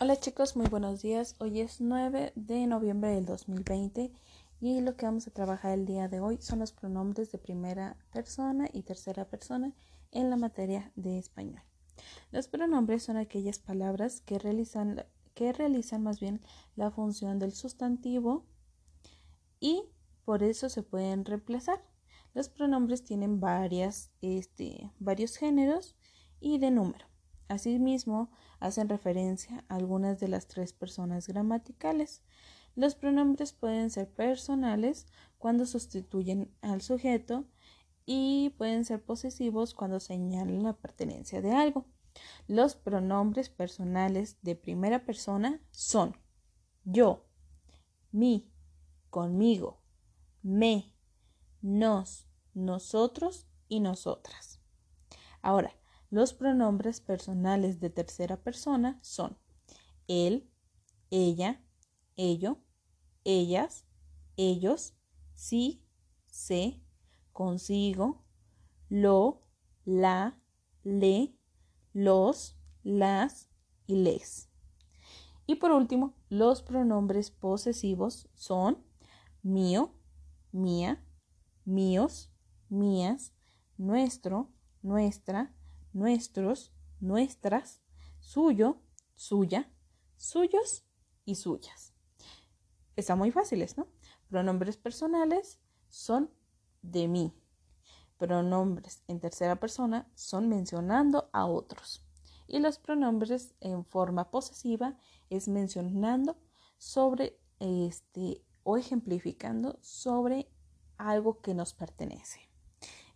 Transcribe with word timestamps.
Hola 0.00 0.14
chicos, 0.14 0.54
muy 0.54 0.68
buenos 0.68 1.02
días. 1.02 1.34
Hoy 1.40 1.60
es 1.60 1.80
9 1.80 2.32
de 2.36 2.68
noviembre 2.68 3.10
del 3.10 3.26
2020 3.26 4.12
y 4.60 4.80
lo 4.80 4.96
que 4.96 5.06
vamos 5.06 5.26
a 5.26 5.32
trabajar 5.32 5.72
el 5.72 5.86
día 5.86 6.06
de 6.06 6.20
hoy 6.20 6.38
son 6.40 6.60
los 6.60 6.70
pronombres 6.70 7.32
de 7.32 7.38
primera 7.38 7.96
persona 8.12 8.68
y 8.72 8.82
tercera 8.82 9.24
persona 9.24 9.72
en 10.12 10.30
la 10.30 10.36
materia 10.36 10.92
de 10.94 11.18
español. 11.18 11.60
Los 12.30 12.46
pronombres 12.46 13.02
son 13.02 13.16
aquellas 13.16 13.58
palabras 13.58 14.20
que 14.20 14.38
realizan, 14.38 15.04
que 15.34 15.52
realizan 15.52 16.04
más 16.04 16.20
bien 16.20 16.42
la 16.76 16.92
función 16.92 17.40
del 17.40 17.52
sustantivo 17.52 18.44
y 19.58 19.82
por 20.24 20.44
eso 20.44 20.68
se 20.68 20.84
pueden 20.84 21.24
reemplazar. 21.24 21.82
Los 22.34 22.48
pronombres 22.48 23.02
tienen 23.02 23.40
este, 24.20 24.92
varios 25.00 25.34
géneros 25.34 25.96
y 26.38 26.58
de 26.58 26.70
número. 26.70 27.07
Asimismo, 27.48 28.30
hacen 28.60 28.88
referencia 28.88 29.64
a 29.68 29.76
algunas 29.76 30.20
de 30.20 30.28
las 30.28 30.46
tres 30.46 30.72
personas 30.72 31.26
gramaticales. 31.26 32.22
Los 32.76 32.94
pronombres 32.94 33.52
pueden 33.52 33.90
ser 33.90 34.08
personales 34.12 35.06
cuando 35.38 35.66
sustituyen 35.66 36.54
al 36.60 36.82
sujeto 36.82 37.46
y 38.04 38.50
pueden 38.58 38.84
ser 38.84 39.02
posesivos 39.04 39.74
cuando 39.74 39.98
señalan 39.98 40.62
la 40.62 40.74
pertenencia 40.74 41.42
de 41.42 41.52
algo. 41.52 41.86
Los 42.46 42.74
pronombres 42.74 43.48
personales 43.48 44.38
de 44.42 44.54
primera 44.54 45.04
persona 45.04 45.60
son 45.70 46.16
yo, 46.84 47.26
mi, 48.12 48.50
conmigo, 49.10 49.82
me, 50.42 50.94
nos, 51.60 52.26
nosotros 52.54 53.46
y 53.68 53.80
nosotras. 53.80 54.60
Ahora, 55.42 55.72
los 56.10 56.32
pronombres 56.34 57.00
personales 57.00 57.80
de 57.80 57.90
tercera 57.90 58.42
persona 58.42 58.98
son 59.02 59.38
él, 60.08 60.50
ella, 61.10 61.62
ello, 62.16 62.58
ellas, 63.24 63.84
ellos, 64.36 64.94
sí, 65.34 65.84
se, 66.26 66.80
consigo, 67.32 68.24
lo, 68.88 69.42
la, 69.84 70.40
le, 70.82 71.34
los, 71.92 72.58
las 72.82 73.48
y 73.86 73.96
les. 73.96 74.48
Y 75.46 75.56
por 75.56 75.72
último, 75.72 76.14
los 76.28 76.62
pronombres 76.62 77.30
posesivos 77.30 78.28
son 78.34 78.84
mío, 79.42 79.94
mía, 80.52 81.04
míos, 81.64 82.30
mías, 82.68 83.34
nuestro, 83.76 84.50
nuestra, 84.82 85.54
nuestros, 85.98 86.72
nuestras, 87.00 87.82
suyo, 88.20 88.80
suya, 89.14 89.70
suyos 90.16 90.84
y 91.24 91.34
suyas. 91.34 91.92
Están 92.96 93.18
muy 93.18 93.30
fáciles, 93.30 93.76
¿no? 93.76 93.88
Pronombres 94.28 94.76
personales 94.76 95.58
son 95.88 96.30
de 96.82 97.08
mí. 97.08 97.32
Pronombres 98.16 99.02
en 99.08 99.20
tercera 99.20 99.56
persona 99.56 100.10
son 100.14 100.48
mencionando 100.48 101.30
a 101.32 101.46
otros. 101.46 102.04
Y 102.46 102.60
los 102.60 102.78
pronombres 102.78 103.54
en 103.60 103.84
forma 103.84 104.30
posesiva 104.30 104.98
es 105.30 105.48
mencionando 105.48 106.38
sobre 106.78 107.38
este 107.60 108.44
o 108.62 108.76
ejemplificando 108.76 109.78
sobre 109.82 110.50
algo 110.96 111.40
que 111.40 111.54
nos 111.54 111.72
pertenece. 111.72 112.40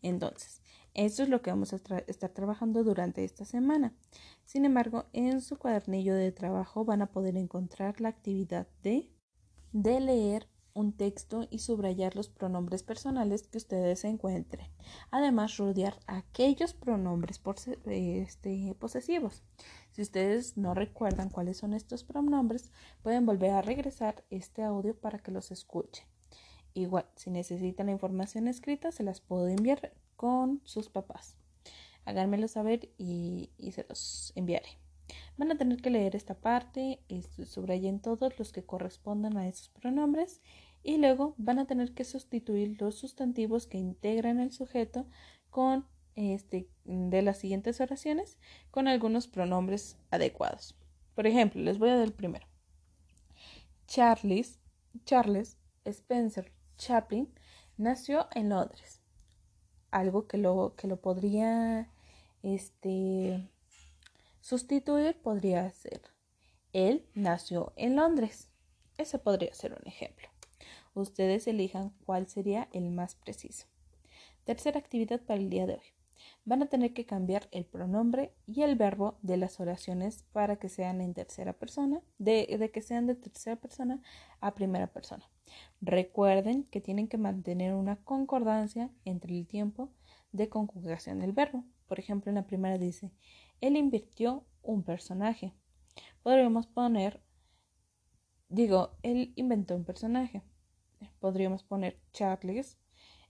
Entonces, 0.00 0.61
esto 0.94 1.22
es 1.22 1.28
lo 1.28 1.42
que 1.42 1.50
vamos 1.50 1.72
a 1.72 1.76
estar 2.06 2.30
trabajando 2.30 2.84
durante 2.84 3.24
esta 3.24 3.44
semana. 3.44 3.94
Sin 4.44 4.64
embargo, 4.64 5.06
en 5.12 5.40
su 5.40 5.58
cuadernillo 5.58 6.14
de 6.14 6.32
trabajo 6.32 6.84
van 6.84 7.02
a 7.02 7.10
poder 7.10 7.36
encontrar 7.36 8.00
la 8.00 8.10
actividad 8.10 8.66
de, 8.82 9.10
de 9.72 10.00
leer 10.00 10.48
un 10.74 10.96
texto 10.96 11.46
y 11.50 11.58
subrayar 11.58 12.16
los 12.16 12.28
pronombres 12.28 12.82
personales 12.82 13.46
que 13.46 13.58
ustedes 13.58 14.04
encuentren. 14.04 14.68
Además, 15.10 15.56
rodear 15.56 15.98
aquellos 16.06 16.74
pronombres 16.74 17.40
este, 17.86 18.74
posesivos. 18.78 19.42
Si 19.90 20.02
ustedes 20.02 20.56
no 20.56 20.74
recuerdan 20.74 21.28
cuáles 21.28 21.58
son 21.58 21.74
estos 21.74 22.04
pronombres, 22.04 22.70
pueden 23.02 23.26
volver 23.26 23.50
a 23.50 23.62
regresar 23.62 24.24
este 24.30 24.62
audio 24.62 24.98
para 24.98 25.18
que 25.18 25.30
los 25.30 25.50
escuchen. 25.50 26.06
Igual, 26.74 27.06
si 27.16 27.30
necesitan 27.30 27.86
la 27.86 27.92
información 27.92 28.48
escrita, 28.48 28.92
se 28.92 29.02
las 29.02 29.20
puedo 29.20 29.48
enviar 29.48 29.92
con 30.16 30.60
sus 30.64 30.88
papás. 30.88 31.36
Háganmelo 32.04 32.48
saber 32.48 32.90
y, 32.98 33.50
se 33.72 33.84
los 33.88 34.32
enviaré. 34.34 34.78
Van 35.36 35.50
a 35.52 35.58
tener 35.58 35.82
que 35.82 35.90
leer 35.90 36.16
esta 36.16 36.34
parte, 36.34 37.00
subrayen 37.46 38.00
todos 38.00 38.38
los 38.38 38.52
que 38.52 38.64
correspondan 38.64 39.36
a 39.36 39.48
esos 39.48 39.68
pronombres 39.68 40.40
y 40.82 40.96
luego 40.96 41.34
van 41.36 41.58
a 41.58 41.66
tener 41.66 41.92
que 41.92 42.04
sustituir 42.04 42.80
los 42.80 42.96
sustantivos 42.96 43.66
que 43.66 43.78
integran 43.78 44.40
el 44.40 44.52
sujeto 44.52 45.06
con 45.50 45.86
este 46.14 46.68
de 46.84 47.22
las 47.22 47.38
siguientes 47.38 47.80
oraciones 47.80 48.38
con 48.70 48.88
algunos 48.88 49.26
pronombres 49.26 49.96
adecuados. 50.10 50.74
Por 51.14 51.26
ejemplo, 51.26 51.60
les 51.60 51.78
voy 51.78 51.90
a 51.90 51.96
dar 51.96 52.04
el 52.04 52.12
primero. 52.12 52.46
Charles, 53.86 54.58
Charles 55.04 55.58
Spencer 55.84 56.52
Chaplin 56.82 57.32
nació 57.76 58.28
en 58.34 58.48
Londres 58.48 59.00
algo 59.92 60.26
que 60.26 60.38
lo, 60.38 60.74
que 60.76 60.88
lo 60.88 61.00
podría 61.00 61.88
este, 62.42 63.48
sustituir 64.40 65.20
podría 65.20 65.70
ser 65.70 66.00
él 66.72 67.06
nació 67.14 67.72
en 67.76 67.96
Londres. 67.96 68.48
Ese 68.96 69.18
podría 69.18 69.52
ser 69.52 69.74
un 69.74 69.86
ejemplo. 69.86 70.28
Ustedes 70.94 71.46
elijan 71.46 71.90
cuál 72.06 72.28
sería 72.28 72.68
el 72.72 72.90
más 72.90 73.14
preciso. 73.14 73.66
Tercera 74.44 74.78
actividad 74.78 75.20
para 75.20 75.38
el 75.38 75.50
día 75.50 75.66
de 75.66 75.74
hoy. 75.74 76.01
Van 76.44 76.62
a 76.62 76.66
tener 76.66 76.92
que 76.92 77.06
cambiar 77.06 77.48
el 77.50 77.64
pronombre 77.64 78.34
y 78.46 78.62
el 78.62 78.76
verbo 78.76 79.18
de 79.22 79.36
las 79.36 79.60
oraciones 79.60 80.24
para 80.32 80.56
que 80.56 80.68
sean 80.68 81.00
en 81.00 81.14
tercera 81.14 81.52
persona, 81.52 82.00
de, 82.18 82.56
de 82.58 82.70
que 82.70 82.82
sean 82.82 83.06
de 83.06 83.14
tercera 83.14 83.56
persona 83.56 84.02
a 84.40 84.54
primera 84.54 84.88
persona. 84.88 85.28
Recuerden 85.80 86.64
que 86.64 86.80
tienen 86.80 87.08
que 87.08 87.18
mantener 87.18 87.74
una 87.74 87.96
concordancia 87.96 88.90
entre 89.04 89.36
el 89.38 89.46
tiempo 89.46 89.92
de 90.32 90.48
conjugación 90.48 91.20
del 91.20 91.32
verbo. 91.32 91.64
Por 91.86 91.98
ejemplo, 91.98 92.30
en 92.30 92.36
la 92.36 92.46
primera 92.46 92.78
dice, 92.78 93.12
él 93.60 93.76
invirtió 93.76 94.44
un 94.62 94.82
personaje. 94.82 95.54
Podríamos 96.22 96.66
poner, 96.66 97.22
digo, 98.48 98.96
él 99.02 99.32
inventó 99.36 99.76
un 99.76 99.84
personaje. 99.84 100.42
Podríamos 101.18 101.64
poner 101.64 102.00
Charles, 102.12 102.78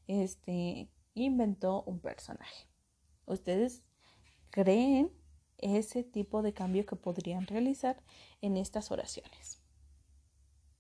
este, 0.07 0.91
inventó 1.15 1.83
un 1.85 2.01
personaje. 2.01 2.72
¿Ustedes 3.27 3.83
creen 4.51 5.11
ese 5.59 6.03
tipo 6.05 6.43
de 6.43 6.53
cambio 6.53 6.85
que 6.87 6.97
podrían 6.97 7.47
realizar 7.47 8.03
en 8.41 8.57
estas 8.57 8.91
oraciones? 8.91 9.62